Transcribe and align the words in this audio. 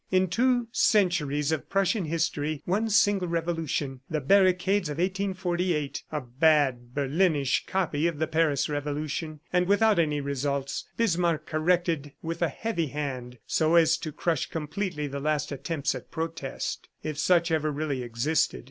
In 0.09 0.29
two 0.29 0.67
centuries 0.71 1.51
of 1.51 1.69
Prussian 1.69 2.05
history, 2.05 2.63
one 2.65 2.89
single 2.89 3.27
revolution 3.27 4.01
the 4.09 4.19
barricades 4.19 4.89
of 4.89 4.97
1848 4.97 6.05
a 6.11 6.21
bad 6.21 6.95
Berlinish 6.95 7.67
copy 7.67 8.07
of 8.07 8.17
the 8.17 8.25
Paris 8.25 8.67
revolution, 8.67 9.41
and 9.53 9.67
without 9.67 9.99
any 9.99 10.19
result. 10.19 10.85
Bismarck 10.97 11.45
corrected 11.45 12.13
with 12.23 12.41
a 12.41 12.49
heavy 12.49 12.87
hand 12.87 13.37
so 13.45 13.75
as 13.75 13.95
to 13.97 14.11
crush 14.11 14.47
completely 14.47 15.05
the 15.05 15.19
last 15.19 15.51
attempts 15.51 15.93
at 15.93 16.09
protest 16.09 16.89
if 17.03 17.19
such 17.19 17.51
ever 17.51 17.69
really 17.69 18.01
existed. 18.01 18.59